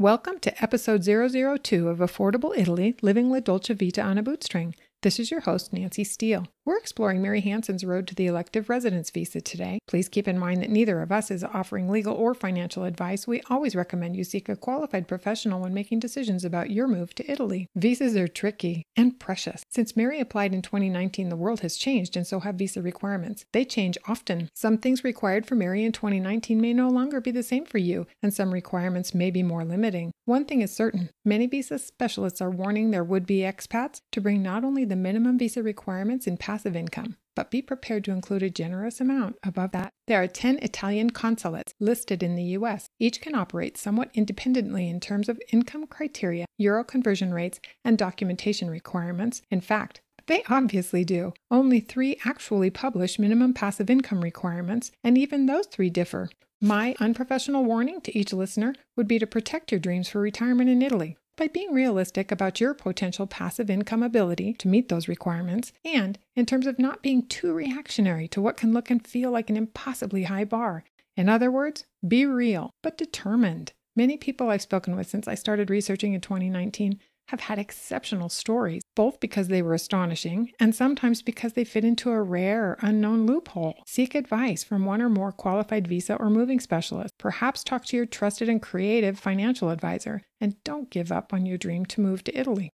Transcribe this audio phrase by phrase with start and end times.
[0.00, 4.76] Welcome to episode 002 of Affordable Italy Living La Dolce Vita on a Bootstring.
[5.02, 6.48] This is your host, Nancy Steele.
[6.64, 9.78] We're exploring Mary Hanson's road to the elective residence visa today.
[9.86, 13.26] Please keep in mind that neither of us is offering legal or financial advice.
[13.26, 17.30] We always recommend you seek a qualified professional when making decisions about your move to
[17.30, 17.68] Italy.
[17.76, 19.62] Visas are tricky and precious.
[19.70, 23.46] Since Mary applied in 2019, the world has changed and so have visa requirements.
[23.52, 24.50] They change often.
[24.52, 28.06] Some things required for Mary in 2019 may no longer be the same for you,
[28.20, 30.10] and some requirements may be more limiting.
[30.24, 34.42] One thing is certain many visa specialists are warning their would be expats to bring
[34.42, 38.50] not only the minimum visa requirements in passive income, but be prepared to include a
[38.50, 39.92] generous amount above that.
[40.06, 42.88] There are 10 Italian consulates listed in the US.
[42.98, 48.70] Each can operate somewhat independently in terms of income criteria, euro conversion rates, and documentation
[48.70, 49.42] requirements.
[49.50, 51.32] In fact, they obviously do.
[51.50, 56.30] Only three actually publish minimum passive income requirements, and even those three differ.
[56.60, 60.82] My unprofessional warning to each listener would be to protect your dreams for retirement in
[60.82, 66.18] Italy by being realistic about your potential passive income ability to meet those requirements, and
[66.36, 69.56] in terms of not being too reactionary to what can look and feel like an
[69.56, 70.84] impossibly high bar.
[71.16, 73.72] In other words, be real, but determined.
[73.96, 76.98] Many people I've spoken with since I started researching in 2019
[77.28, 82.10] have had exceptional stories, both because they were astonishing and sometimes because they fit into
[82.10, 83.82] a rare or unknown loophole.
[83.86, 87.14] Seek advice from one or more qualified visa or moving specialists.
[87.18, 91.58] Perhaps talk to your trusted and creative financial advisor, and don't give up on your
[91.58, 92.70] dream to move to Italy.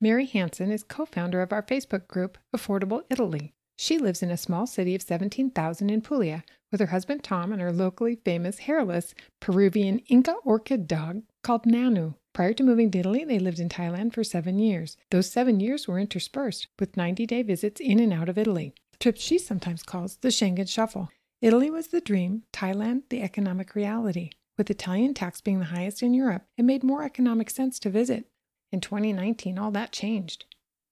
[0.00, 3.52] Mary Hanson is co founder of our Facebook group, Affordable Italy.
[3.78, 7.62] She lives in a small city of 17,000 in Puglia with her husband Tom and
[7.62, 12.14] her locally famous hairless Peruvian Inca orchid dog called Nanu.
[12.34, 14.96] Prior to moving to Italy, they lived in Thailand for seven years.
[15.10, 19.20] Those seven years were interspersed with 90 day visits in and out of Italy, trips
[19.20, 21.10] she sometimes calls the Schengen Shuffle.
[21.42, 24.30] Italy was the dream, Thailand the economic reality.
[24.56, 28.26] With Italian tax being the highest in Europe, it made more economic sense to visit.
[28.70, 30.46] In 2019, all that changed.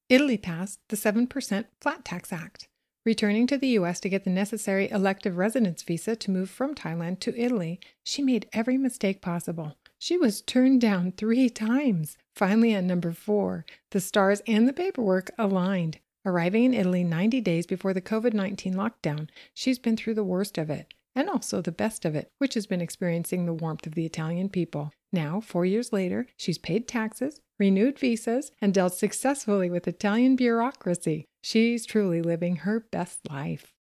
[0.09, 2.69] Italy passed the 7% Flat Tax Act.
[3.07, 7.21] Returning to the US to get the necessary elective residence visa to move from Thailand
[7.21, 9.77] to Italy, she made every mistake possible.
[10.03, 12.17] She was turned down three times.
[12.35, 15.99] Finally, at number four, the stars and the paperwork aligned.
[16.25, 20.57] Arriving in Italy 90 days before the COVID 19 lockdown, she's been through the worst
[20.57, 23.95] of it, and also the best of it, which has been experiencing the warmth of
[23.95, 24.91] the Italian people.
[25.13, 31.27] Now, four years later, she's paid taxes, renewed visas, and dealt successfully with Italian bureaucracy.
[31.43, 33.75] She's truly living her best life.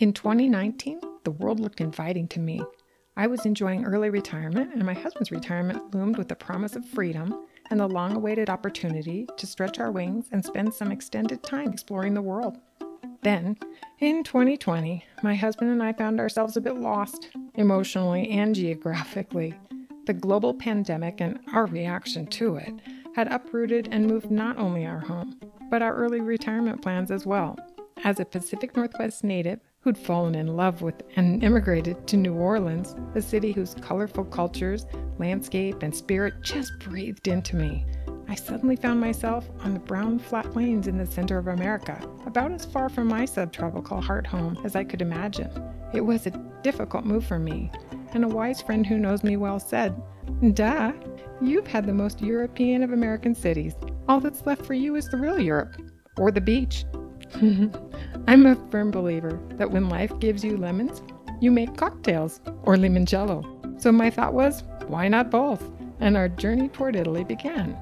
[0.00, 2.60] In 2019, the world looked inviting to me.
[3.16, 7.46] I was enjoying early retirement, and my husband's retirement loomed with the promise of freedom
[7.70, 12.14] and the long awaited opportunity to stretch our wings and spend some extended time exploring
[12.14, 12.58] the world.
[13.22, 13.56] Then,
[14.00, 19.54] in 2020, my husband and I found ourselves a bit lost, emotionally and geographically.
[20.06, 22.74] The global pandemic and our reaction to it
[23.14, 25.38] had uprooted and moved not only our home,
[25.70, 27.56] but our early retirement plans as well.
[28.02, 32.96] As a Pacific Northwest native who'd fallen in love with and immigrated to New Orleans,
[33.14, 34.86] a city whose colorful cultures,
[35.18, 37.84] landscape, and spirit just breathed into me.
[38.26, 42.50] I suddenly found myself on the brown flat plains in the center of America, about
[42.50, 45.50] as far from my subtropical heart home as I could imagine.
[45.92, 46.30] It was a
[46.62, 47.70] difficult move for me,
[48.14, 49.94] and a wise friend who knows me well said,
[50.54, 50.92] Duh,
[51.42, 53.74] you've had the most European of American cities.
[54.08, 55.76] All that's left for you is the real Europe,
[56.16, 56.86] or the beach.
[58.26, 61.02] I'm a firm believer that when life gives you lemons,
[61.40, 63.80] you make cocktails or limoncello.
[63.80, 65.62] So my thought was, why not both?
[66.00, 67.76] And our journey toward Italy began.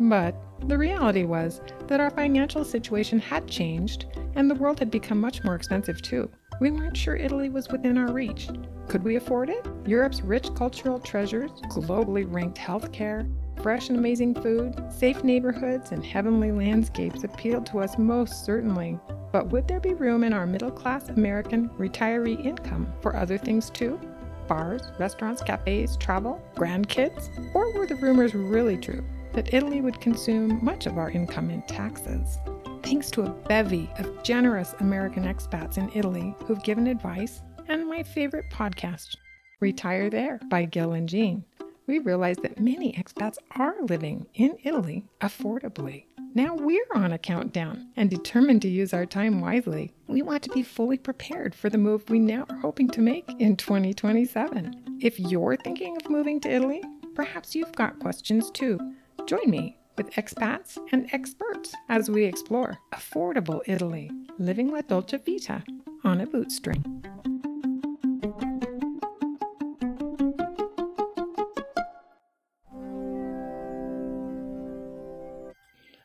[0.00, 0.34] But
[0.68, 5.42] the reality was that our financial situation had changed and the world had become much
[5.44, 6.30] more expensive too.
[6.60, 8.48] We weren't sure Italy was within our reach.
[8.88, 9.66] Could we afford it?
[9.86, 13.28] Europe's rich cultural treasures, globally ranked healthcare,
[13.62, 18.98] fresh and amazing food, safe neighborhoods, and heavenly landscapes appealed to us most certainly.
[19.32, 23.70] But would there be room in our middle class American retiree income for other things
[23.70, 23.98] too?
[24.46, 27.30] Bars, restaurants, cafes, travel, grandkids?
[27.54, 31.62] Or were the rumors really true that Italy would consume much of our income in
[31.62, 32.38] taxes?
[32.82, 38.02] Thanks to a bevy of generous American expats in Italy who've given advice, and my
[38.02, 39.16] favorite podcast,
[39.60, 41.44] Retire There by Gil and Jean
[41.86, 46.04] we realized that many expats are living in Italy affordably.
[46.34, 49.92] Now we're on a countdown and determined to use our time wisely.
[50.06, 53.28] We want to be fully prepared for the move we now are hoping to make
[53.38, 54.98] in 2027.
[55.02, 56.82] If you're thinking of moving to Italy,
[57.14, 58.78] perhaps you've got questions too.
[59.26, 65.62] Join me with expats and experts as we explore affordable Italy, living la dolce vita
[66.02, 67.01] on a bootstring.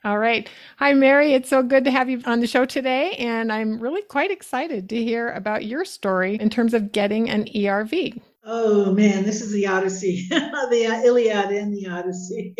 [0.07, 0.47] All right.
[0.77, 1.33] Hi, Mary.
[1.33, 3.11] It's so good to have you on the show today.
[3.19, 7.43] And I'm really quite excited to hear about your story in terms of getting an
[7.53, 8.21] ERV.
[8.45, 12.55] Oh, man, this is the Odyssey, the Iliad and the Odyssey.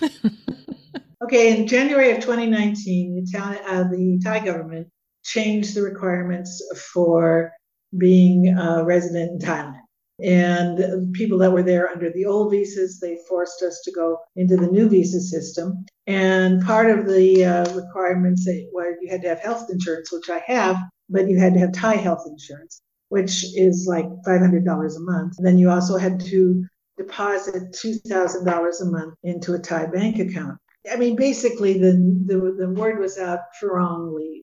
[1.22, 4.88] okay, in January of 2019, the, town, uh, the Thai government
[5.24, 6.62] changed the requirements
[6.94, 7.52] for
[7.98, 9.82] being a resident in Thailand.
[10.20, 14.56] And people that were there under the old visas, they forced us to go into
[14.56, 15.86] the new visa system.
[16.06, 20.42] And part of the uh, requirements were you had to have health insurance, which I
[20.46, 20.76] have,
[21.08, 22.80] but you had to have Thai health insurance,
[23.10, 25.34] which is like $500 a month.
[25.38, 26.64] And then you also had to
[26.96, 30.58] deposit $2,000 a month into a Thai bank account.
[30.90, 31.92] I mean, basically, the,
[32.26, 34.42] the, the word was out Farang leave.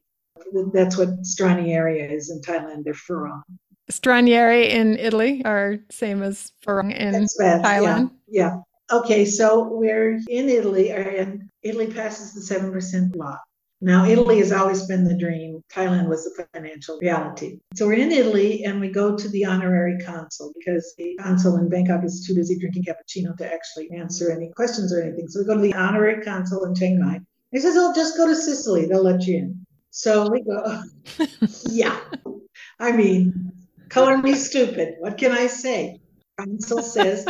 [0.74, 3.42] That's what Stranieri is in Thailand, they're Farang.
[3.92, 8.12] Stranieri in Italy are same as Farang in Thailand.
[8.28, 8.62] Yeah, yeah.
[8.92, 13.38] Okay, so we're in Italy, and Italy passes the 7% law.
[13.82, 15.62] Now, Italy has always been the dream.
[15.72, 17.60] Thailand was the financial reality.
[17.76, 21.70] So we're in Italy and we go to the honorary consul because the consul in
[21.70, 25.28] Bangkok is too busy drinking cappuccino to actually answer any questions or anything.
[25.28, 27.20] So we go to the honorary consul in Chiang Mai.
[27.52, 29.66] He says, Oh, just go to Sicily, they'll let you in.
[29.90, 30.82] So we go,
[31.70, 32.00] Yeah.
[32.80, 33.52] I mean,
[33.90, 34.96] Calling me stupid.
[35.00, 36.00] What can I say?
[36.38, 37.26] Council says,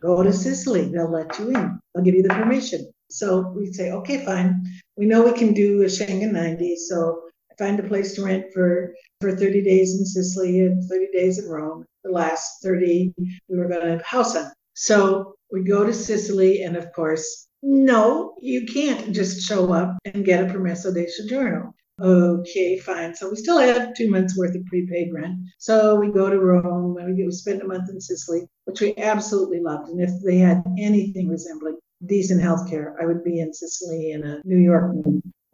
[0.00, 0.88] go to Sicily.
[0.88, 1.80] They'll let you in.
[1.94, 2.92] They'll give you the permission.
[3.10, 4.64] So we say, okay, fine.
[4.96, 6.76] We know we can do a Schengen 90.
[6.76, 11.08] So I find a place to rent for, for 30 days in Sicily and 30
[11.12, 11.84] days in Rome.
[12.04, 13.14] The last 30
[13.48, 14.52] we were going to house hunt.
[14.74, 20.24] So we go to Sicily, and of course, no, you can't just show up and
[20.24, 21.74] get a permesso di soggiorno.
[22.02, 23.14] Okay, fine.
[23.14, 25.38] So we still have two months worth of prepaid rent.
[25.58, 28.94] So we go to Rome and we, we spend a month in Sicily, which we
[28.96, 29.88] absolutely loved.
[29.88, 34.40] And if they had anything resembling decent healthcare, I would be in Sicily in a
[34.44, 34.96] New York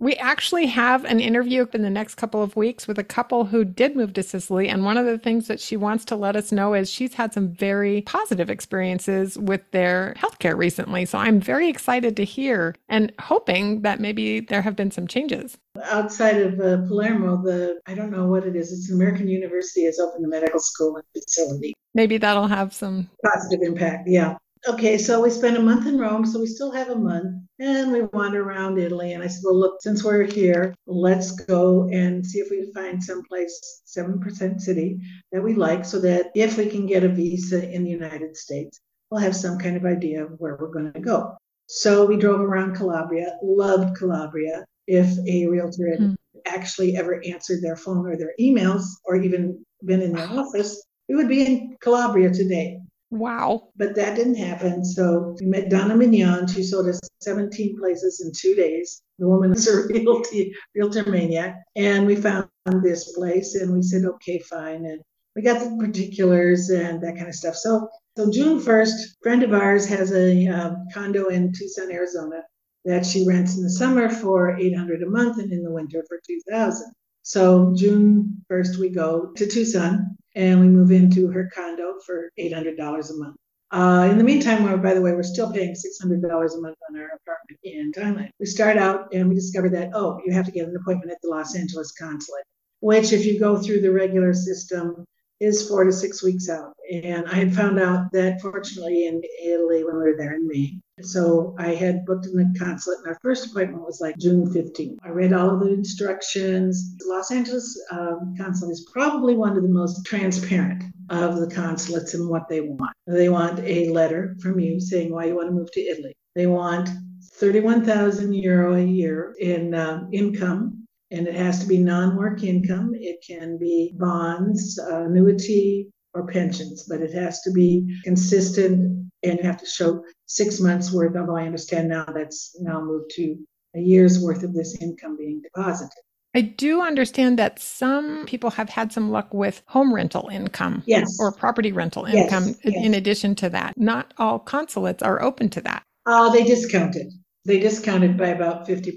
[0.01, 3.65] we actually have an interview in the next couple of weeks with a couple who
[3.65, 4.69] did move to Sicily.
[4.69, 7.35] And one of the things that she wants to let us know is she's had
[7.35, 11.05] some very positive experiences with their healthcare recently.
[11.05, 15.59] So I'm very excited to hear and hoping that maybe there have been some changes.
[15.83, 18.73] Outside of uh, Palermo, the I don't know what it is.
[18.73, 21.75] It's American University has opened a medical school and facility.
[21.95, 24.09] Maybe that'll have some positive impact.
[24.09, 24.37] Yeah.
[24.67, 27.93] Okay, so we spent a month in Rome, so we still have a month, and
[27.93, 29.13] we wander around Italy.
[29.13, 32.73] And I said, Well, look, since we're here, let's go and see if we can
[32.73, 34.99] find some place, 7% city,
[35.33, 38.81] that we like, so that if we can get a visa in the United States,
[39.11, 41.37] we'll have some kind of idea of where we're going to go.
[41.67, 44.65] So we drove around Calabria, loved Calabria.
[44.87, 46.15] If a realtor had mm-hmm.
[46.47, 51.15] actually ever answered their phone or their emails, or even been in their office, we
[51.15, 52.81] would be in Calabria today.
[53.11, 53.71] Wow.
[53.77, 54.85] But that didn't happen.
[54.85, 56.47] So we met Donna Mignon.
[56.47, 59.03] She sold us 17 places in two days.
[59.19, 61.57] The woman is a realty, realtor maniac.
[61.75, 62.49] And we found
[62.83, 64.85] this place and we said, okay, fine.
[64.85, 65.01] And
[65.35, 67.55] we got the particulars and that kind of stuff.
[67.57, 72.43] So, so June 1st, friend of ours has a um, condo in Tucson, Arizona
[72.85, 76.21] that she rents in the summer for 800 a month and in the winter for
[76.27, 76.93] 2000.
[77.23, 82.77] So June 1st, we go to Tucson and we move into her condo for $800
[82.79, 83.37] a month.
[83.71, 86.99] Uh, in the meantime, we're, by the way, we're still paying $600 a month on
[86.99, 88.31] our apartment in Thailand.
[88.41, 91.19] We start out and we discover that, oh, you have to get an appointment at
[91.23, 92.45] the Los Angeles consulate,
[92.81, 95.05] which, if you go through the regular system,
[95.41, 96.73] is four to six weeks out.
[96.91, 100.81] And I had found out that fortunately in Italy when we were there in May.
[101.03, 104.97] So I had booked in the consulate, and our first appointment was like June 15th.
[105.03, 106.95] I read all of the instructions.
[107.07, 112.29] Los Angeles um, consulate is probably one of the most transparent of the consulates in
[112.29, 112.93] what they want.
[113.07, 116.15] They want a letter from you saying why you want to move to Italy.
[116.35, 116.91] They want
[117.35, 122.93] 31,000 euro a year in um, income and it has to be non-work income.
[122.95, 129.39] It can be bonds, uh, annuity, or pensions, but it has to be consistent and
[129.39, 131.17] you have to show six months worth.
[131.17, 133.37] Although I understand now that's now moved to
[133.75, 136.03] a year's worth of this income being deposited.
[136.35, 141.17] I do understand that some people have had some luck with home rental income yes.
[141.19, 142.85] or property rental income yes, yes.
[142.85, 143.75] in addition to that.
[143.77, 145.83] Not all consulates are open to that.
[146.07, 147.13] Uh, they discounted.
[147.45, 148.95] They discounted by about 50%.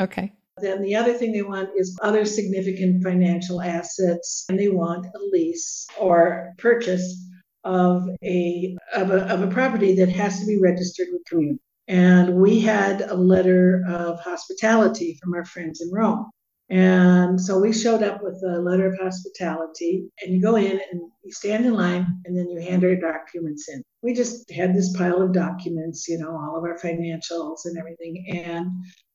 [0.00, 0.32] Okay.
[0.58, 5.18] Then the other thing they want is other significant financial assets, and they want a
[5.32, 7.16] lease or purchase
[7.64, 11.60] of a of a, of a property that has to be registered with community.
[11.86, 16.30] And we had a letter of hospitality from our friends in Rome.
[16.70, 21.00] And so we showed up with a letter of hospitality, and you go in and
[21.22, 23.82] you stand in line, and then you hand our documents in.
[24.02, 28.24] We just had this pile of documents, you know, all of our financials and everything.
[28.32, 28.70] And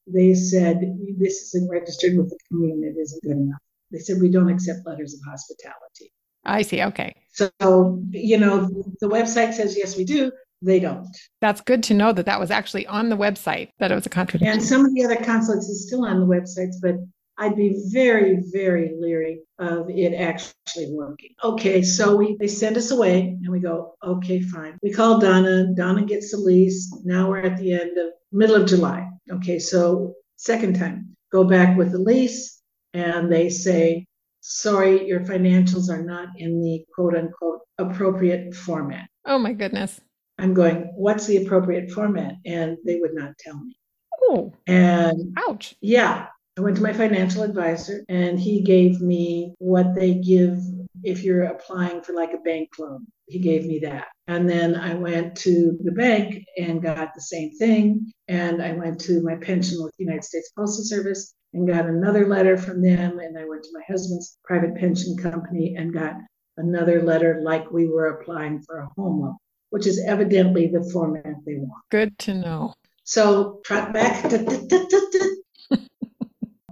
[0.05, 3.59] they said, This isn't registered with the commune, it isn't good enough.
[3.91, 6.11] They said, We don't accept letters of hospitality.
[6.45, 6.81] I see.
[6.81, 7.15] Okay.
[7.31, 8.69] So, you know,
[8.99, 10.31] the website says, Yes, we do.
[10.61, 11.07] They don't.
[11.39, 14.09] That's good to know that that was actually on the website, that it was a
[14.09, 14.51] contradiction.
[14.51, 16.95] And some of the other consulates is still on the websites, but
[17.37, 21.29] I'd be very, very leery of it actually working.
[21.41, 24.77] Okay, so we they send us away and we go, okay, fine.
[24.83, 25.73] We call Donna.
[25.73, 26.93] Donna gets the lease.
[27.05, 29.07] Now we're at the end of middle of July.
[29.31, 32.59] Okay, so second time, go back with the lease,
[32.93, 34.05] and they say,
[34.41, 39.09] sorry, your financials are not in the quote unquote appropriate format.
[39.25, 39.99] Oh my goodness.
[40.37, 42.35] I'm going, what's the appropriate format?
[42.45, 43.77] And they would not tell me.
[44.23, 44.53] Oh.
[44.67, 45.75] And ouch.
[45.81, 46.27] Yeah.
[46.57, 50.59] I went to my financial advisor and he gave me what they give
[51.03, 53.05] if you're applying for like a bank loan.
[53.27, 54.07] He gave me that.
[54.27, 58.11] And then I went to the bank and got the same thing.
[58.27, 62.27] And I went to my pension with the United States Postal Service and got another
[62.27, 63.19] letter from them.
[63.19, 66.15] And I went to my husband's private pension company and got
[66.57, 69.37] another letter like we were applying for a home loan,
[69.69, 71.83] which is evidently the format they want.
[71.89, 72.73] Good to know.
[73.03, 74.31] So trot back.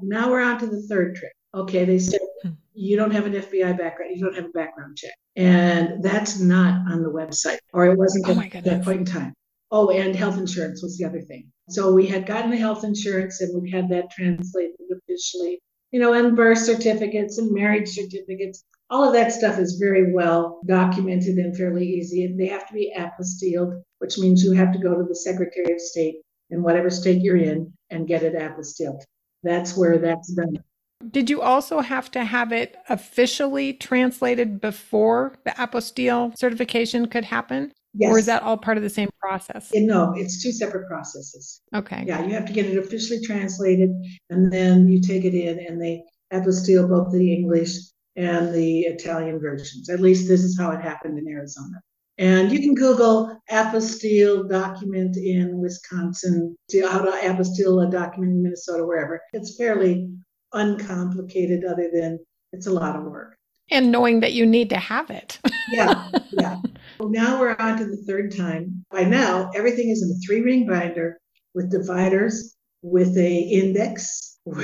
[0.07, 1.33] Now we're on to the third trip.
[1.53, 2.51] Okay, they said hmm.
[2.73, 5.13] you don't have an FBI background, you don't have a background check.
[5.35, 9.33] And that's not on the website, or it wasn't oh at that point in time.
[9.69, 11.51] Oh, and health insurance was the other thing.
[11.69, 15.59] So we had gotten the health insurance and we had that translated officially,
[15.91, 18.63] you know, and birth certificates and marriage certificates.
[18.89, 22.33] All of that stuff is very well documented and fairly easy.
[22.37, 25.81] They have to be apostilled, which means you have to go to the Secretary of
[25.81, 29.01] State in whatever state you're in and get it apostilled
[29.43, 30.57] that's where that's done.
[31.11, 37.71] Did you also have to have it officially translated before the apostille certification could happen?
[37.97, 38.13] Yes.
[38.13, 39.71] Or is that all part of the same process?
[39.73, 41.61] no, it's two separate processes.
[41.75, 42.03] Okay.
[42.05, 43.89] Yeah, you have to get it officially translated
[44.29, 47.71] and then you take it in and they apostille both the English
[48.15, 49.89] and the Italian versions.
[49.89, 51.81] At least this is how it happened in Arizona.
[52.19, 58.83] And you can Google apostille document in Wisconsin, how to apostille a document in Minnesota,
[58.83, 59.21] wherever.
[59.33, 60.09] It's fairly
[60.53, 62.19] uncomplicated, other than
[62.53, 63.37] it's a lot of work.
[63.69, 65.39] And knowing that you need to have it.
[65.71, 66.57] yeah, yeah.
[66.99, 68.83] Well, now we're on to the third time.
[68.89, 71.19] By now, everything is in a three ring binder
[71.53, 74.39] with dividers, with a index.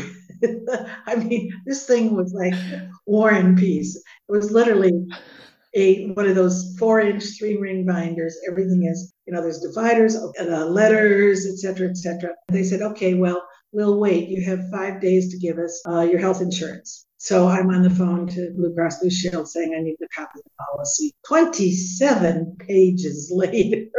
[1.06, 2.56] I mean, this thing was like
[3.06, 3.96] war and peace.
[3.96, 5.06] It was literally
[5.75, 10.16] a one of those four inch three ring binders everything is you know there's dividers
[10.16, 15.40] uh, letters etc etc they said okay well we'll wait you have five days to
[15.40, 19.10] give us uh, your health insurance so i'm on the phone to blue cross blue
[19.10, 23.89] shield saying i need the copy of the policy 27 pages later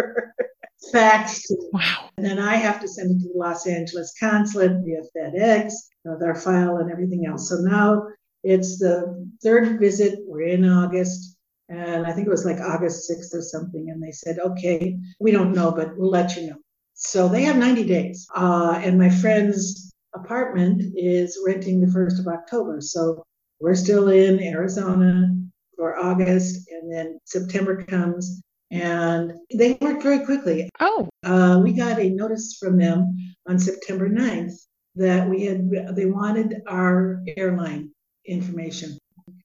[0.93, 5.00] faxed wow and then i have to send it to the los angeles consulate via
[5.16, 5.73] fedex
[6.04, 8.02] with our file and everything else so now
[8.43, 11.35] it's the third visit we're in august
[11.71, 13.88] and I think it was like August 6th or something.
[13.88, 16.57] And they said, okay, we don't know, but we'll let you know.
[16.93, 18.26] So they have 90 days.
[18.37, 22.80] Uh, and my friend's apartment is renting the 1st of October.
[22.80, 23.25] So
[23.61, 25.28] we're still in Arizona
[25.76, 28.42] for August, and then September comes.
[28.71, 30.68] And they work very quickly.
[30.80, 31.09] Oh.
[31.25, 33.16] Uh, we got a notice from them
[33.49, 34.54] on September 9th
[34.97, 37.90] that we had, they wanted our airline
[38.26, 38.97] information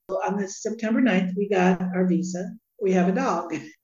[0.10, 2.52] So on the September 9th, we got our visa.
[2.82, 3.54] We have a dog.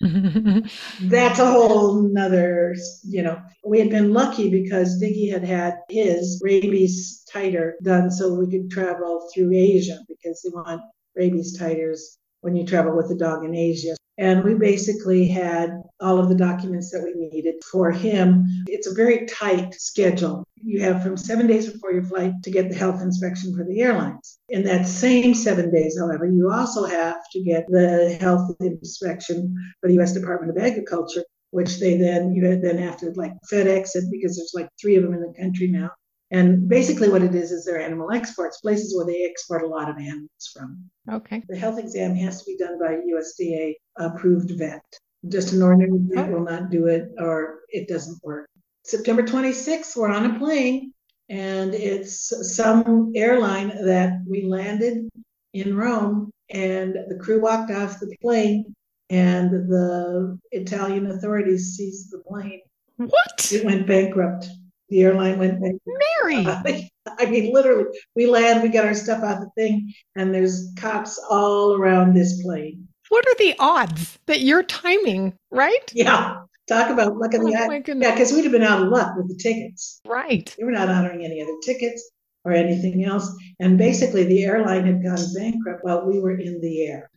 [1.00, 3.40] That's a whole nother, you know.
[3.64, 8.70] We had been lucky because Diggy had had his rabies titer done so we could
[8.70, 10.82] travel through Asia because they want
[11.14, 11.98] rabies titers
[12.42, 13.96] when you travel with a dog in Asia.
[14.18, 18.44] And we basically had all of the documents that we needed for him.
[18.66, 20.46] It's a very tight schedule.
[20.62, 23.80] You have from seven days before your flight to get the health inspection for the
[23.80, 24.38] airlines.
[24.48, 29.88] In that same seven days, however, you also have to get the health inspection for
[29.88, 30.14] the U.S.
[30.14, 34.52] Department of Agriculture, which they then you then have to like FedEx it because there's
[34.54, 35.90] like three of them in the country now.
[36.30, 39.88] And basically, what it is is they're animal exports, places where they export a lot
[39.88, 40.90] of animals from.
[41.10, 41.42] Okay.
[41.48, 44.82] The health exam has to be done by a USDA approved vet.
[45.28, 48.48] Just an ordinary vet will not do it, or it doesn't work.
[48.84, 50.92] September 26th, we're on a plane,
[51.28, 55.08] and it's some airline that we landed
[55.54, 58.74] in Rome, and the crew walked off the plane,
[59.10, 62.60] and the Italian authorities seized the plane.
[62.96, 63.52] What?
[63.52, 64.48] It went bankrupt.
[64.88, 65.60] The airline went.
[65.60, 66.46] Mary.
[67.06, 67.84] Uh, I mean, literally,
[68.16, 72.42] we land, we get our stuff out the thing, and there's cops all around this
[72.42, 72.88] plane.
[73.10, 75.88] What are the odds that you're timing, right?
[75.94, 76.38] Yeah.
[76.66, 77.78] Talk about luck of the Oh, my eye.
[77.78, 78.08] goodness.
[78.08, 80.00] Yeah, because we'd have been out of luck with the tickets.
[80.04, 80.52] Right.
[80.58, 82.10] They were not honoring any other tickets
[82.44, 83.30] or anything else.
[83.60, 87.08] And basically, the airline had gone bankrupt while we were in the air.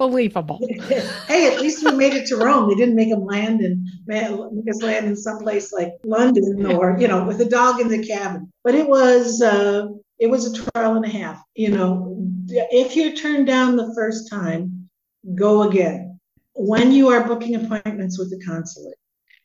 [0.00, 0.60] Unbelievable.
[1.28, 2.68] hey, at least we made it to Rome.
[2.68, 6.96] They didn't make them land and make us land in some place like London or
[6.98, 8.52] you know with a dog in the cabin.
[8.64, 9.86] But it was uh,
[10.18, 11.40] it was a trial and a half.
[11.54, 12.16] You know,
[12.48, 14.88] if you're turned down the first time,
[15.34, 16.18] go again.
[16.54, 18.98] When you are booking appointments with the consulate,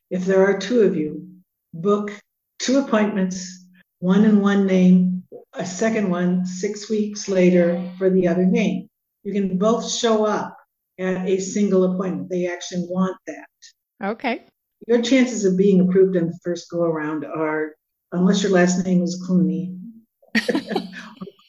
[0.09, 1.27] if there are two of you,
[1.73, 2.11] book
[2.59, 3.65] two appointments,
[3.99, 8.88] one in one name, a second one six weeks later for the other name.
[9.23, 10.57] You can both show up
[10.99, 12.29] at a single appointment.
[12.29, 13.47] They actually want that.
[14.03, 14.45] Okay.
[14.87, 17.75] Your chances of being approved on the first go around are,
[18.11, 19.77] unless your last name is Clooney,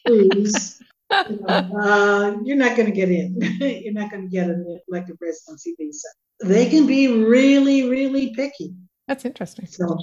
[0.05, 0.81] Cruz,
[1.29, 3.37] you know, uh, you're not going to get in.
[3.61, 6.07] you're not going to get an elective residency visa.
[6.41, 8.73] They can be really, really picky.
[9.07, 9.65] That's interesting.
[9.67, 9.97] So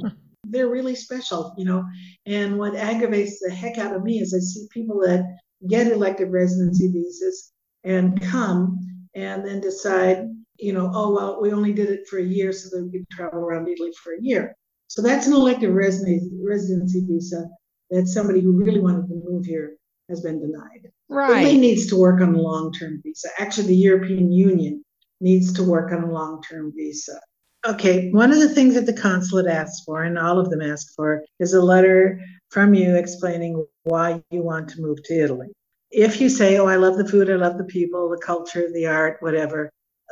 [0.45, 1.85] they're really special, you know.
[2.27, 5.25] And what aggravates the heck out of me is I see people that
[5.69, 7.53] get elective residency visas
[7.89, 8.79] and come
[9.15, 10.29] and then decide,
[10.59, 13.11] you know, oh, well, we only did it for a year so that we could
[13.11, 14.55] travel around Italy for a year.
[14.89, 17.49] So that's an elective residency, residency visa
[17.91, 19.77] that somebody who really wanted to move here
[20.11, 20.85] has been denied.
[20.85, 21.59] Italy Right.
[21.59, 23.29] needs to work on a long-term visa.
[23.39, 24.85] Actually, the European Union
[25.21, 27.19] needs to work on a long-term visa.
[27.67, 30.95] Okay, one of the things that the consulate asks for, and all of them ask
[30.95, 35.49] for, is a letter from you explaining why you want to move to Italy.
[35.91, 38.87] If you say, Oh, I love the food, I love the people, the culture, the
[38.87, 39.71] art, whatever,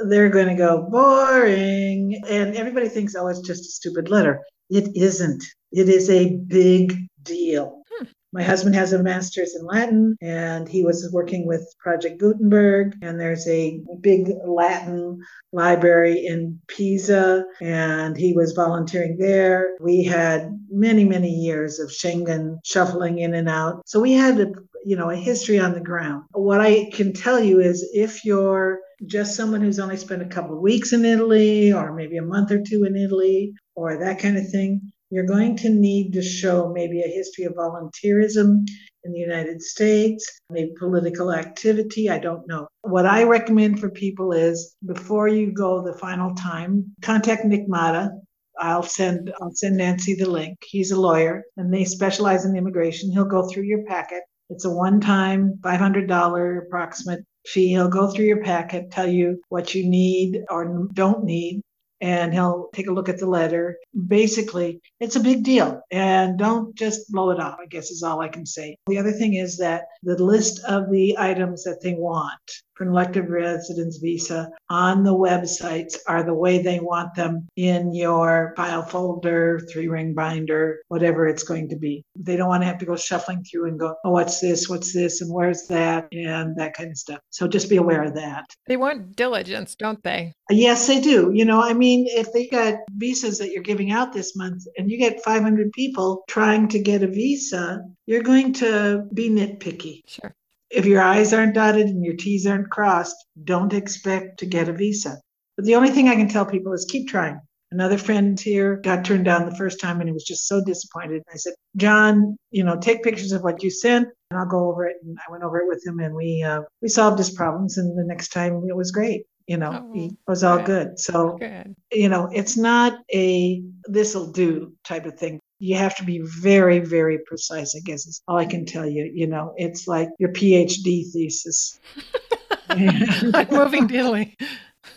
[0.09, 2.21] they're going to go boring.
[2.29, 4.43] And everybody thinks, Oh, it's just a stupid letter.
[4.71, 7.83] It isn't, it is a big deal.
[7.97, 8.07] Hmm.
[8.33, 12.97] My husband has a master's in Latin and he was working with Project Gutenberg.
[13.01, 15.21] And there's a big Latin
[15.53, 19.77] library in Pisa and he was volunteering there.
[19.81, 23.83] We had many, many years of Schengen shuffling in and out.
[23.87, 24.53] So we had a
[24.85, 26.25] you know a history on the ground.
[26.33, 30.57] What I can tell you is if you're just someone who's only spent a couple
[30.57, 34.39] of weeks in Italy or maybe a month or two in Italy or that kind
[34.39, 38.67] of thing, you're going to need to show maybe a history of volunteerism
[39.05, 42.11] in the United States, maybe political activity.
[42.11, 42.67] I don't know.
[42.83, 48.11] What I recommend for people is before you go the final time, contact Nick Mata.
[48.59, 50.59] I'll send I'll send Nancy the link.
[50.63, 53.13] He's a lawyer and they specialize in immigration.
[53.13, 54.23] He'll go through your packet.
[54.49, 57.69] It's a one-time $500 approximate fee.
[57.69, 61.63] He'll go through your packet, tell you what you need or don't need,
[62.01, 63.79] and he'll take a look at the letter.
[64.07, 68.21] Basically, it's a big deal and don't just blow it off, I guess is all
[68.21, 68.77] I can say.
[68.87, 72.91] The other thing is that the list of the items that they want for an
[72.91, 78.83] elective residence visa on the websites are the way they want them in your file
[78.83, 82.05] folder, three ring binder, whatever it's going to be.
[82.15, 84.69] They don't want to have to go shuffling through and go, oh, what's this?
[84.69, 85.23] What's this?
[85.23, 86.09] And where's that?
[86.13, 87.21] And that kind of stuff.
[87.31, 88.45] So just be aware of that.
[88.67, 90.35] They want diligence, don't they?
[90.51, 91.33] Yes, they do.
[91.35, 94.91] You know, I mean, if they got visas that you're giving out this month and
[94.91, 100.03] you get 500 people trying to get a visa, you're going to be nitpicky.
[100.07, 100.35] Sure.
[100.71, 104.73] If your I's aren't dotted and your T's aren't crossed, don't expect to get a
[104.73, 105.19] visa.
[105.57, 107.41] But the only thing I can tell people is keep trying.
[107.73, 111.23] Another friend here got turned down the first time and he was just so disappointed.
[111.33, 114.87] I said, John, you know, take pictures of what you sent and I'll go over
[114.87, 114.97] it.
[115.03, 117.77] And I went over it with him and we uh, we solved his problems.
[117.79, 119.25] And the next time it was great.
[119.49, 120.67] You know, Oh, it was all good.
[120.89, 120.99] good.
[121.01, 121.75] So Good.
[121.93, 125.41] you know, it's not a this'll do type of thing.
[125.59, 129.11] You have to be very, very precise, I guess is all I can tell you.
[129.13, 131.81] You know, it's like your PhD thesis.
[132.69, 134.37] I'm moving to Italy.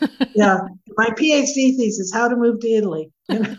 [0.36, 0.60] yeah.
[0.98, 3.12] My PhD thesis, how to move to Italy.
[3.30, 3.56] You know?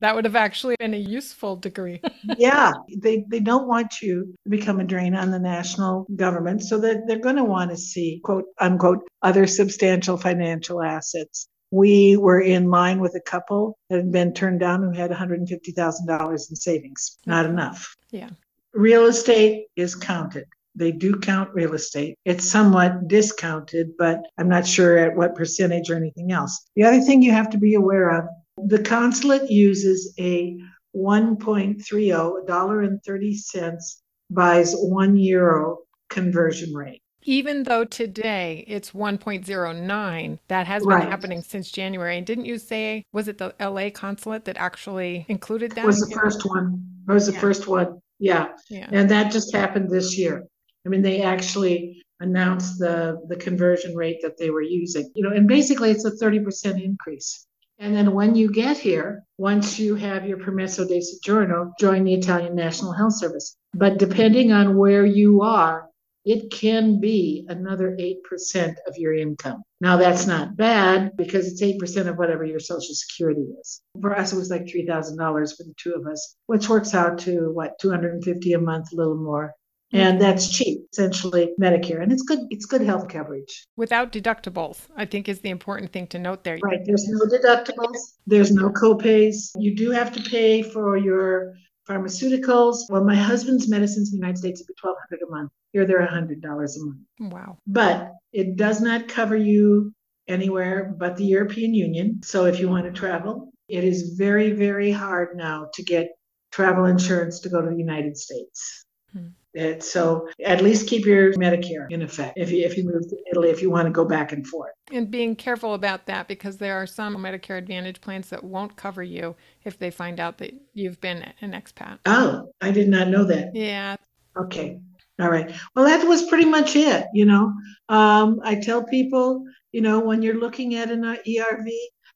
[0.00, 2.00] That would have actually been a useful degree.
[2.38, 2.72] yeah.
[2.96, 6.62] They they don't want you to become a drain on the national government.
[6.62, 11.48] So that they're gonna want to see, quote unquote, other substantial financial assets.
[11.70, 16.32] We were in line with a couple that had been turned down who had $150,000
[16.32, 17.18] in savings.
[17.26, 17.96] Not enough.
[18.10, 18.30] Yeah.
[18.72, 20.46] Real estate is counted.
[20.74, 22.16] They do count real estate.
[22.24, 26.64] It's somewhat discounted, but I'm not sure at what percentage or anything else.
[26.76, 28.24] The other thing you have to be aware of
[28.68, 30.56] the consulate uses a
[30.94, 35.78] 1.30 dollar and 30 cents buys one euro
[36.08, 36.99] conversion rate.
[37.24, 41.08] Even though today it's 1.09, that has been Right.
[41.08, 42.16] happening since January.
[42.16, 45.84] And didn't you say, was it the LA consulate that actually included that?
[45.84, 46.82] was the first one.
[47.06, 47.40] Was the Yeah.
[47.40, 48.00] first one.
[48.18, 48.48] Yeah.
[48.68, 48.88] Yeah.
[48.90, 50.44] And that just happened this year.
[50.86, 55.10] I mean, they actually announced the the conversion rate that they were using.
[55.14, 57.46] You know, and basically it's a 30% increase.
[57.78, 62.12] And then when you get here, once you have your permesso di soggiorno, join the
[62.14, 63.56] Italian National Health Service.
[63.74, 65.88] But depending on where you are,
[66.24, 69.62] it can be another 8% of your income.
[69.80, 73.80] Now, that's not bad because it's 8% of whatever your Social Security is.
[74.00, 77.50] For us, it was like $3,000 for the two of us, which works out to
[77.52, 79.54] what, 250 a month, a little more.
[79.92, 80.22] And mm-hmm.
[80.22, 82.00] that's cheap essentially medicare.
[82.00, 83.66] And it's good it's good health coverage.
[83.76, 86.58] Without deductibles i think is the important thing to note there.
[86.62, 89.50] Right there's no deductibles there's no copays.
[89.58, 91.54] You do have to pay for your
[91.90, 92.88] pharmaceuticals.
[92.88, 95.50] Well my husband's medicines in the united states would be 1200 a month.
[95.72, 97.32] Here they're $100 a month.
[97.32, 97.58] Wow.
[97.66, 99.92] But it does not cover you
[100.28, 102.20] anywhere but the european union.
[102.22, 106.10] So if you want to travel it is very very hard now to get
[106.52, 108.84] travel insurance to go to the united states.
[109.12, 109.28] Hmm.
[109.52, 113.16] It, so at least keep your Medicare in effect if you if you move to
[113.32, 114.70] Italy if you want to go back and forth.
[114.92, 119.02] And being careful about that because there are some Medicare Advantage plans that won't cover
[119.02, 119.34] you
[119.64, 121.98] if they find out that you've been an expat.
[122.06, 123.54] Oh, I did not know that.
[123.54, 123.96] Yeah.
[124.36, 124.78] Okay.
[125.20, 125.52] All right.
[125.74, 127.06] Well, that was pretty much it.
[127.12, 127.52] You know,
[127.88, 131.70] um, I tell people, you know, when you're looking at an ERV,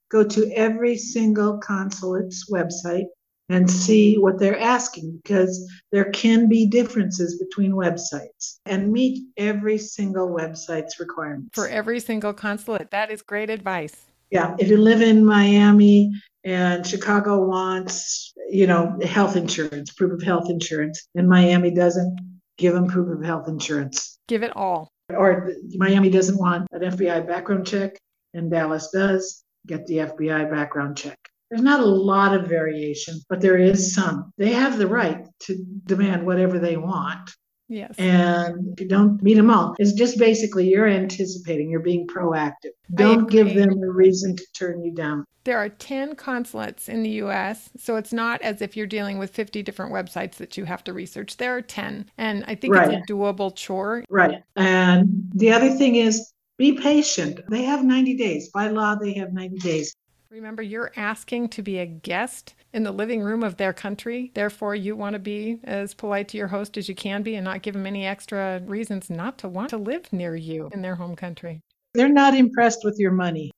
[0.09, 3.07] go to every single consulate's website
[3.49, 9.79] and see what they're asking because there can be differences between websites and meet every
[9.79, 11.51] single website's requirements.
[11.53, 12.91] For every single consulate.
[12.91, 14.07] That is great advice.
[14.31, 14.57] Yeah.
[14.59, 16.11] If you live in Miami
[16.45, 22.19] and Chicago wants, you know, health insurance, proof of health insurance, and Miami doesn't,
[22.57, 24.19] give them proof of health insurance.
[24.29, 24.91] Give it all.
[25.11, 27.99] Or Miami doesn't want an FBI background check
[28.33, 31.19] and Dallas does, get the FBI background check.
[31.51, 34.33] There's not a lot of variation, but there is some.
[34.39, 37.31] They have the right to demand whatever they want.
[37.69, 37.95] Yes.
[37.99, 42.73] And if you don't meet them all, it's just basically you're anticipating, you're being proactive.
[42.95, 45.25] Don't give them a reason to turn you down.
[45.45, 49.31] There are 10 consulates in the US, so it's not as if you're dealing with
[49.31, 51.37] 50 different websites that you have to research.
[51.37, 52.93] There are 10, and I think right.
[52.93, 54.05] it's a doable chore.
[54.09, 54.43] Right.
[54.57, 57.41] And the other thing is be patient.
[57.51, 58.51] They have 90 days.
[58.51, 59.95] By law, they have 90 days.
[60.35, 64.33] Remember, you're asking to be a guest in the living room of their country.
[64.35, 67.45] Therefore, you want to be as polite to your host as you can be and
[67.45, 70.97] not give them any extra reasons not to want to live near you in their
[70.97, 71.61] home country.
[71.95, 73.53] They're not impressed with your money.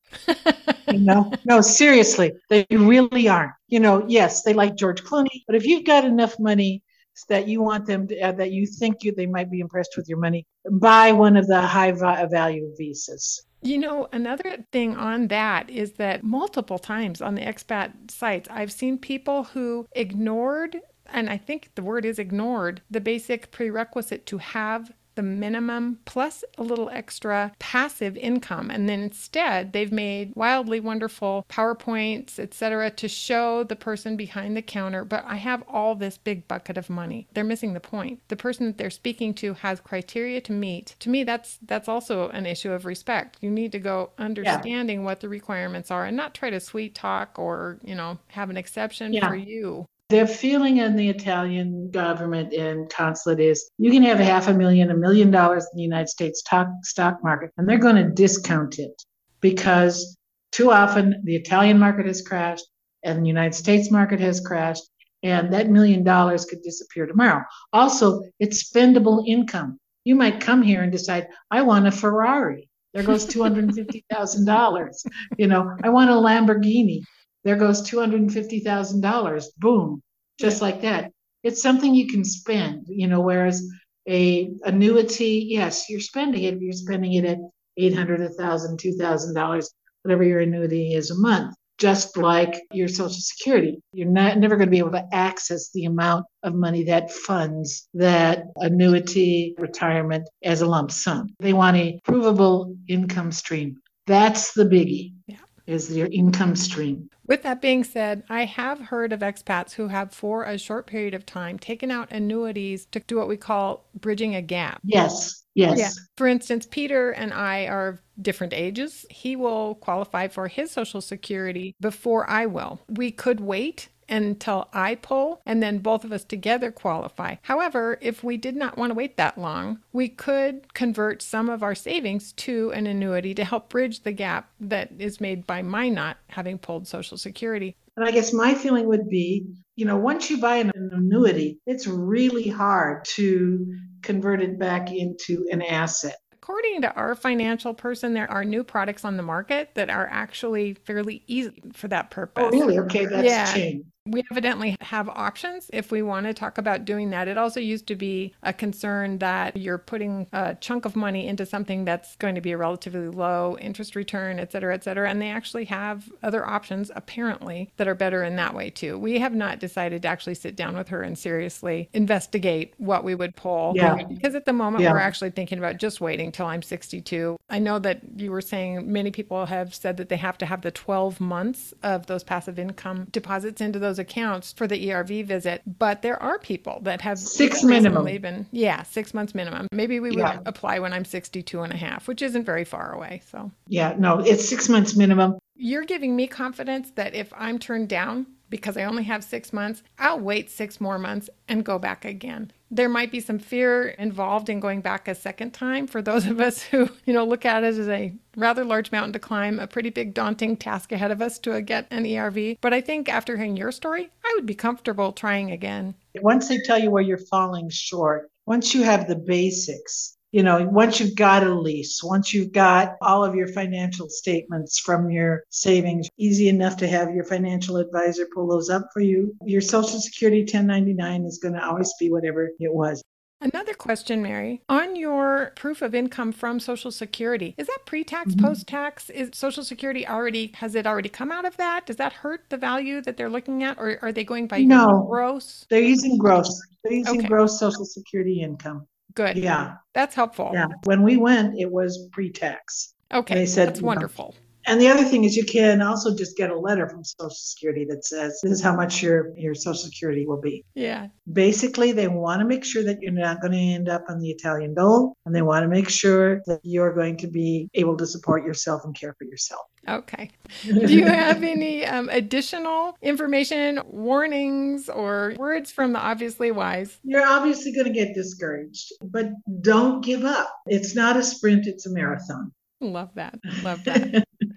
[0.93, 3.53] you know, no, seriously, they really aren't.
[3.69, 6.83] You know, yes, they like George Clooney, but if you've got enough money
[7.31, 10.11] that you want them to, uh, that you think you, they might be impressed with
[10.11, 13.47] your money, buy one of the high value visas.
[13.63, 18.73] You know, another thing on that is that multiple times on the expat sites, I've
[18.73, 24.39] seen people who ignored, and I think the word is ignored, the basic prerequisite to
[24.39, 28.71] have the minimum plus a little extra passive income.
[28.71, 34.63] And then instead they've made wildly wonderful powerpoints etc to show the person behind the
[34.63, 37.27] counter but i have all this big bucket of money.
[37.35, 38.21] They're missing the point.
[38.29, 40.95] The person that they're speaking to has criteria to meet.
[41.01, 43.39] To me that's that's also an issue of respect.
[43.41, 45.05] You need to go understanding yeah.
[45.05, 48.57] what the requirements are and not try to sweet talk or you know have an
[48.57, 49.29] exception yeah.
[49.29, 54.25] for you their feeling in the Italian government and consulate is you can have a
[54.25, 56.43] half a million, a million dollars in the United States
[56.83, 59.03] stock market, and they're going to discount it
[59.41, 60.17] because
[60.53, 62.67] too often the Italian market has crashed
[63.03, 64.85] and the United States market has crashed,
[65.23, 67.43] and that million dollars could disappear tomorrow.
[67.73, 69.79] Also, it's spendable income.
[70.05, 72.69] You might come here and decide, I want a Ferrari.
[72.95, 75.07] There goes $250,000.
[75.37, 77.03] You know, I want a Lamborghini
[77.47, 79.47] there goes $250,000.
[79.59, 80.03] Boom,
[80.37, 81.13] just like that.
[81.45, 83.65] It's something you can spend, you know, whereas
[84.09, 87.39] a annuity, yes, you're spending it, you're spending it at
[87.77, 89.71] 800, 1000, 2000 dollars,
[90.03, 91.55] whatever your annuity is a month.
[91.79, 95.85] Just like your Social Security, you're not never going to be able to access the
[95.85, 101.29] amount of money that funds that annuity retirement as a lump sum.
[101.39, 103.77] They want a provable income stream.
[104.07, 105.13] That's the biggie.
[105.29, 107.11] Yeah is your income stream.
[107.27, 111.15] With that being said, I have heard of expats who have, for a short period
[111.15, 114.81] of time, taken out annuities to do what we call bridging a gap.
[114.85, 115.79] Yes, yes.
[115.79, 115.91] Yeah.
[116.17, 119.05] For instance, Peter and I are different ages.
[119.11, 122.81] He will qualify for his Social Security before I will.
[122.89, 127.37] We could wait until I pull and then both of us together qualify.
[127.43, 131.63] However, if we did not want to wait that long, we could convert some of
[131.63, 135.89] our savings to an annuity to help bridge the gap that is made by my
[135.89, 137.77] not having pulled Social Security.
[137.97, 141.87] And I guess my feeling would be, you know, once you buy an annuity, it's
[141.87, 143.67] really hard to
[144.03, 146.17] convert it back into an asset
[146.47, 150.75] according to our financial person, there are new products on the market that are actually
[150.75, 152.45] fairly easy for that purpose.
[152.47, 152.79] Oh, really?
[152.79, 153.53] Okay, that's Yeah.
[153.53, 153.89] changed.
[154.07, 157.29] We evidently have options if we want to talk about doing that.
[157.29, 161.45] It also used to be a concern that you're putting a chunk of money into
[161.45, 165.11] something that's going to be a relatively low interest return, et cetera, et cetera.
[165.11, 168.99] And they actually have other options, apparently, that are better in that way too.
[168.99, 173.15] We have not decided to actually sit down with her and seriously investigate what we
[173.15, 173.73] would pull.
[173.75, 174.03] Yeah.
[174.05, 174.93] Because at the moment, Yeah.
[174.93, 177.37] we're actually thinking about just waiting till I'm 62.
[177.51, 180.63] I know that you were saying many people have said that they have to have
[180.63, 185.63] the 12 months of those passive income deposits into those accounts for the ERV visit,
[185.79, 188.05] but there are people that have Six minimum.
[188.05, 189.67] Been, yeah, six months minimum.
[189.73, 190.39] Maybe we would Yeah.
[190.47, 193.23] apply when I'm 62 and a half, which isn't very far away.
[193.31, 195.39] So Yeah, no, it's six months minimum.
[195.55, 199.83] you're giving me confidence that if I'm turned down because I only have six months,
[199.99, 202.53] I'll wait six more months and go back again.
[202.71, 206.41] There might be some fear involved in going back a second time for those of
[206.41, 209.67] us who, you know, look at it as a rather large mountain to climb, a
[209.67, 212.59] pretty big daunting task ahead of us to get an ERV.
[212.61, 215.95] But I think after hearing your story, I would be comfortable trying again.
[216.17, 220.69] Once they tell you where you're falling short, once you have the basics, you know,
[220.71, 225.45] once you've got a lease, once you've got all of your financial statements from your
[225.49, 229.35] savings, easy enough to have your financial advisor pull those up for you.
[229.47, 233.03] Your Social Security 1099 is going to always be whatever it was.
[233.41, 234.61] Another question, Mary.
[234.69, 238.43] On your proof of income from Social Security, is that pre tax, Mhm.
[238.43, 239.09] post tax?
[239.09, 241.87] Is Social Security already, has it already come out of that?
[241.87, 243.79] Does that hurt the value that they're looking at?
[243.79, 245.07] Or are they going by No.
[245.09, 245.65] gross?
[245.71, 246.61] They're using gross.
[246.85, 247.29] They're using Okay.
[247.29, 248.87] gross Social Security income.
[249.17, 249.39] Good.
[249.39, 250.51] Yeah, That's helpful.
[250.53, 250.69] yeah.
[250.85, 252.95] When we went, it was pre-tax.
[253.13, 253.35] Okay.
[253.35, 254.35] They said, That's wonderful.
[254.67, 257.87] And the other thing is you can also just get a letter from Social Security
[257.89, 260.65] that says this is how much your, your Social Security will be.
[260.75, 261.07] Yeah.
[261.33, 264.29] Basically, they want to make sure that you're not going to end up on the
[264.29, 268.07] Italian dole, and they want to make sure that you're going to be able to
[268.07, 269.63] support yourself and care for yourself.
[269.89, 270.31] Okay.
[270.65, 276.99] Do you have any um, additional information, warnings, or words from the obviously wise?
[277.05, 280.53] You're obviously going to get discouraged, but don't give up.
[280.67, 282.53] It's not a sprint, it's a marathon.
[282.81, 283.39] Love that.
[283.63, 284.27] Love that.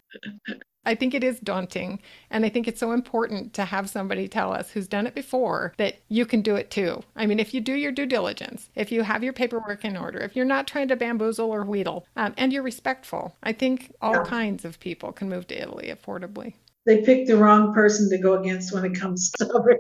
[0.86, 2.00] I think it is daunting.
[2.32, 5.74] And I think it's so important to have somebody tell us who's done it before
[5.78, 7.04] that you can do it too.
[7.16, 10.20] I mean, if you do your due diligence, if you have your paperwork in order,
[10.20, 14.14] if you're not trying to bamboozle or wheedle, um, and you're respectful, I think all
[14.14, 14.24] Yeah.
[14.24, 16.54] kinds of people can move to Italy affordably.
[16.86, 19.78] they picked the wrong person to go against when it comes to stubborn.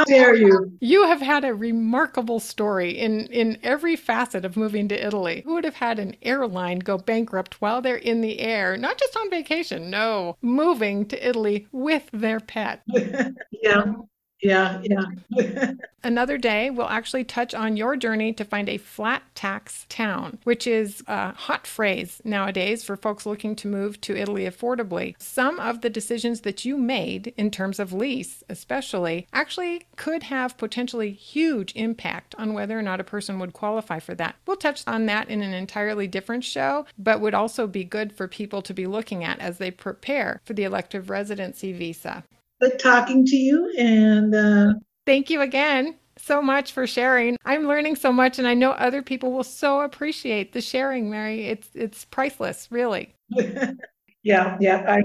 [0.00, 0.72] How dare you?
[0.80, 5.42] You have had a remarkable story in, in every facet of moving to Italy.
[5.44, 9.14] Who would have had an airline go bankrupt while they're in the air, not just
[9.14, 12.82] on vacation, no, moving to Italy with their pet?
[12.88, 13.92] yeah,
[14.42, 15.72] yeah, yeah.
[16.02, 20.66] Another day, we'll actually touch on your journey to find a flat tax town, which
[20.66, 25.14] is a hot phrase nowadays for folks looking to move to Italy affordably.
[25.18, 30.56] Some of the decisions that you made in terms of lease, especially, actually could have
[30.56, 34.36] potentially huge impact on whether or not a person would qualify for that.
[34.46, 38.26] We'll touch on that in an entirely different show, but would also be good for
[38.26, 42.24] people to be looking at as they prepare for the elective residency visa.
[42.60, 44.74] But talking to you and uh,
[45.06, 47.36] Thank you again so much for sharing.
[47.44, 51.46] I'm learning so much and I know other people will so appreciate the sharing, Mary.
[51.46, 53.14] It's it's priceless, really.
[54.22, 54.84] yeah, yeah.
[54.86, 55.02] I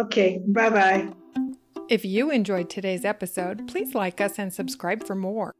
[0.00, 0.40] okay.
[0.48, 1.08] Bye bye.
[1.88, 5.54] If you enjoyed today's episode, please like us and subscribe for more.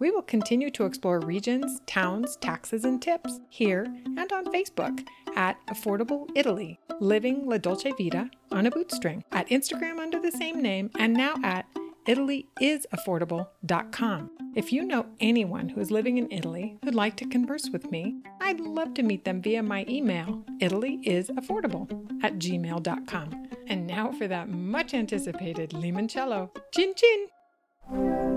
[0.00, 5.64] We will continue to explore regions, towns, taxes, and tips here and on Facebook at
[5.68, 10.90] Affordable Italy, Living La Dolce Vita on a Bootstring, at Instagram under the same name,
[10.98, 11.66] and now at
[12.06, 14.30] ItalyIsAffordable.com.
[14.56, 18.22] If you know anyone who is living in Italy who'd like to converse with me,
[18.40, 23.48] I'd love to meet them via my email, ItalyIsAffordable at gmail.com.
[23.66, 26.50] And now for that much anticipated limoncello.
[26.72, 28.29] Chin chin!